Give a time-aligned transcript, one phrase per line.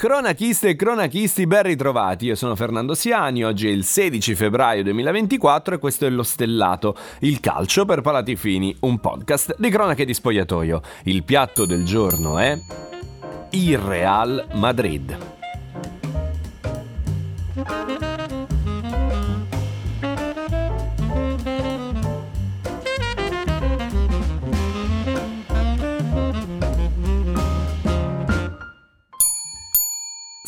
[0.00, 2.24] Cronachiste e cronachisti, ben ritrovati.
[2.24, 6.96] Io sono Fernando Siani, oggi è il 16 febbraio 2024 e questo è Lo Stellato,
[7.18, 10.80] il calcio per palati fini, un podcast di cronache di spogliatoio.
[11.02, 12.58] Il piatto del giorno è
[13.50, 15.39] il Real Madrid.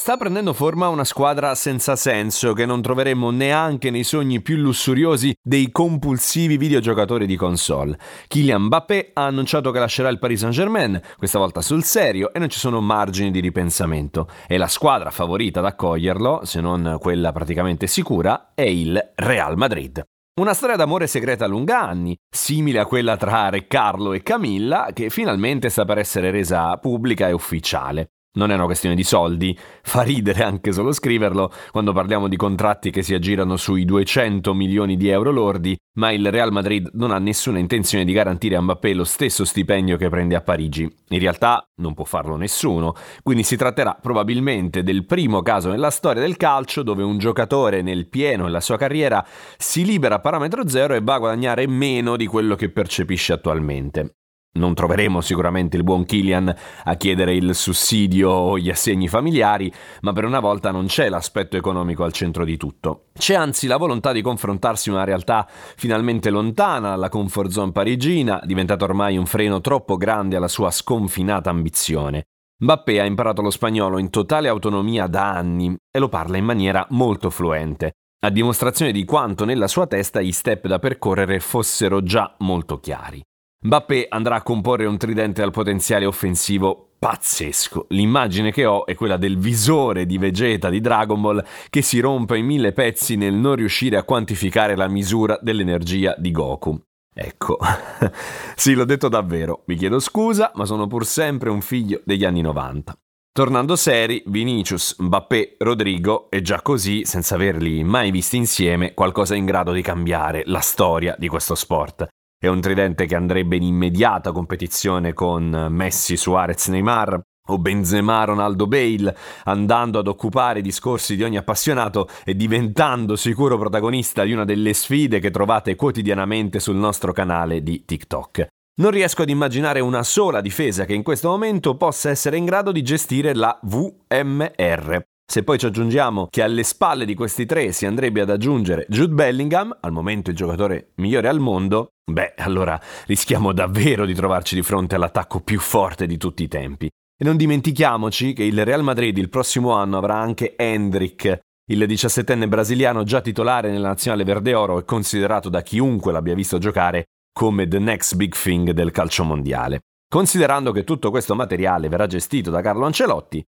[0.03, 5.33] Sta prendendo forma una squadra senza senso che non troveremo neanche nei sogni più lussuriosi
[5.41, 7.97] dei compulsivi videogiocatori di console.
[8.27, 12.49] Kylian Mbappé ha annunciato che lascerà il Paris Saint-Germain, questa volta sul serio, e non
[12.49, 14.27] ci sono margini di ripensamento.
[14.49, 20.03] E la squadra favorita ad accoglierlo, se non quella praticamente sicura, è il Real Madrid.
[20.41, 25.11] Una storia d'amore segreta lunga anni, simile a quella tra Re Carlo e Camilla, che
[25.11, 28.09] finalmente sta per essere resa pubblica e ufficiale.
[28.35, 32.91] Non è una questione di soldi, fa ridere anche solo scriverlo quando parliamo di contratti
[32.91, 37.19] che si aggirano sui 200 milioni di euro lordi, ma il Real Madrid non ha
[37.19, 40.91] nessuna intenzione di garantire a Mbappé lo stesso stipendio che prende a Parigi.
[41.09, 46.23] In realtà non può farlo nessuno, quindi si tratterà probabilmente del primo caso nella storia
[46.23, 49.23] del calcio dove un giocatore nel pieno della sua carriera
[49.59, 54.15] si libera a parametro zero e va a guadagnare meno di quello che percepisce attualmente.
[54.55, 59.73] Non troveremo sicuramente il buon Killian a chiedere il sussidio o gli assegni familiari,
[60.03, 63.07] ma per una volta non c'è l'aspetto economico al centro di tutto.
[63.15, 68.85] C'è anzi la volontà di confrontarsi una realtà finalmente lontana dalla comfort zone parigina, diventata
[68.85, 72.25] ormai un freno troppo grande alla sua sconfinata ambizione.
[72.63, 76.87] Mbappé ha imparato lo spagnolo in totale autonomia da anni e lo parla in maniera
[76.91, 82.37] molto fluente, a dimostrazione di quanto nella sua testa gli step da percorrere fossero già
[82.41, 83.21] molto chiari.
[83.65, 87.87] Mbappé andrà a comporre un tridente dal potenziale offensivo pazzesco.
[87.91, 92.37] L'immagine che ho è quella del visore di Vegeta di Dragon Ball che si rompe
[92.39, 96.77] in mille pezzi nel non riuscire a quantificare la misura dell'energia di Goku.
[97.15, 97.59] Ecco,
[98.57, 102.41] sì, l'ho detto davvero, mi chiedo scusa, ma sono pur sempre un figlio degli anni
[102.41, 102.97] 90.
[103.31, 109.45] Tornando seri, Vinicius, Mbappé, Rodrigo è già così, senza averli mai visti insieme, qualcosa in
[109.45, 112.09] grado di cambiare la storia di questo sport.
[112.43, 117.21] È un tridente che andrebbe in immediata competizione con Messi, Suarez, Neymar
[117.51, 123.57] o Benzema, Ronaldo, Bale, andando ad occupare i discorsi di ogni appassionato e diventando sicuro
[123.57, 128.47] protagonista di una delle sfide che trovate quotidianamente sul nostro canale di TikTok.
[128.81, 132.73] Non riesco ad immaginare una sola difesa che in questo momento possa essere in grado
[132.73, 135.01] di gestire la VMR,
[135.33, 139.15] se poi ci aggiungiamo che alle spalle di questi tre si andrebbe ad aggiungere Jude
[139.15, 144.63] Bellingham, al momento il giocatore migliore al mondo, beh, allora rischiamo davvero di trovarci di
[144.63, 146.87] fronte all'attacco più forte di tutti i tempi.
[146.87, 152.49] E non dimentichiamoci che il Real Madrid il prossimo anno avrà anche Hendrik, il 17enne
[152.49, 157.69] brasiliano già titolare nella nazionale verde oro e considerato da chiunque l'abbia visto giocare come
[157.69, 159.81] the next big thing del calcio mondiale.
[160.09, 163.43] Considerando che tutto questo materiale verrà gestito da Carlo Ancelotti,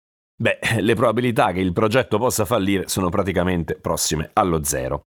[0.41, 5.03] Beh, le probabilità che il progetto possa fallire sono praticamente prossime allo zero.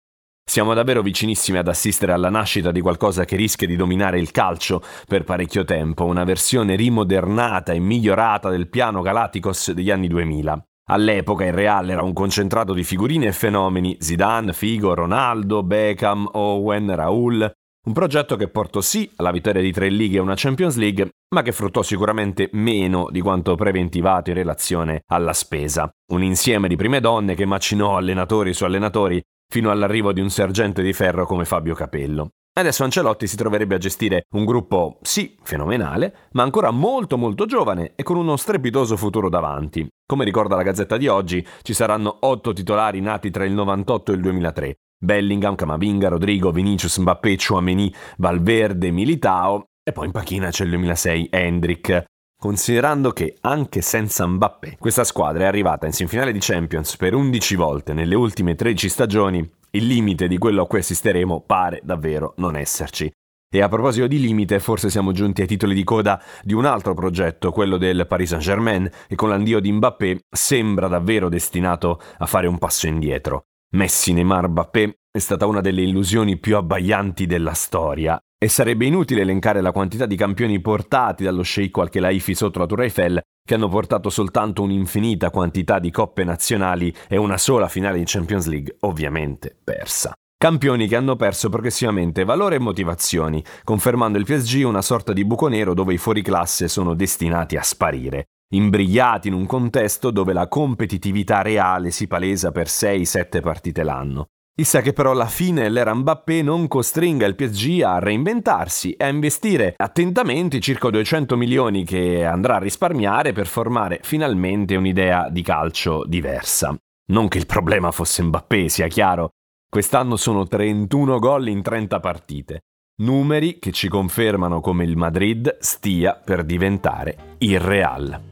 [0.52, 4.84] Siamo davvero vicinissimi ad assistere alla nascita di qualcosa che rischia di dominare il calcio
[5.08, 10.62] per parecchio tempo, una versione rimodernata e migliorata del piano Galacticos degli anni 2000.
[10.90, 16.96] All'epoca il Real era un concentrato di figurine e fenomeni, Zidane, Figo, Ronaldo, Beckham, Owen,
[16.98, 17.50] Raul,
[17.84, 21.44] un progetto che portò sì alla vittoria di tre lighe e una Champions League, ma
[21.44, 25.90] che fruttò sicuramente meno di quanto preventivato in relazione alla spesa.
[26.12, 30.82] Un insieme di prime donne che macinò allenatori su allenatori fino all'arrivo di un sergente
[30.82, 32.30] di ferro come Fabio Capello.
[32.54, 37.92] Adesso Ancelotti si troverebbe a gestire un gruppo, sì, fenomenale, ma ancora molto molto giovane
[37.96, 39.86] e con uno strepitoso futuro davanti.
[40.06, 44.16] Come ricorda la Gazzetta di oggi, ci saranno otto titolari nati tra il 98 e
[44.16, 50.64] il 2003, Bellingham, Camavinga, Rodrigo, Vinicius, Mbappé, Chouameni, Valverde, Militao e poi in panchina c'è
[50.64, 52.06] il 2006 Hendrik.
[52.42, 57.56] Considerando che anche senza Mbappé questa squadra è arrivata in semifinale di Champions per 11
[57.56, 62.56] volte nelle ultime 13 stagioni, il limite di quello a cui assisteremo pare davvero non
[62.56, 63.12] esserci.
[63.48, 66.96] E a proposito di limite, forse siamo giunti ai titoli di coda di un altro
[66.96, 72.48] progetto, quello del Paris Saint-Germain, e con l'addio di Mbappé sembra davvero destinato a fare
[72.48, 73.51] un passo indietro.
[73.74, 79.22] Messi, Neymar, Mbappé è stata una delle illusioni più abbaglianti della storia e sarebbe inutile
[79.22, 83.54] elencare la quantità di campioni portati dallo sceicco al Khelaifi sotto la Tour Eiffel che
[83.54, 88.76] hanno portato soltanto un'infinita quantità di coppe nazionali e una sola finale di Champions League,
[88.82, 90.12] ovviamente persa.
[90.38, 95.48] Campioni che hanno perso progressivamente valore e motivazioni, confermando il PSG una sorta di buco
[95.48, 98.26] nero dove i fuoriclasse sono destinati a sparire.
[98.52, 104.28] Imbrigliati in un contesto dove la competitività reale si palesa per 6-7 partite l'anno.
[104.54, 109.08] Chissà che però alla fine l'era Mbappé non costringa il PSG a reinventarsi e a
[109.08, 115.42] investire attentamente i circa 200 milioni che andrà a risparmiare per formare finalmente un'idea di
[115.42, 116.76] calcio diversa.
[117.12, 119.30] Non che il problema fosse Mbappé, sia chiaro.
[119.70, 122.60] Quest'anno sono 31 gol in 30 partite.
[123.02, 128.30] Numeri che ci confermano come il Madrid stia per diventare il Real.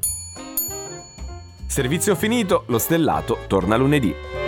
[1.70, 4.39] Servizio finito, lo stellato torna lunedì.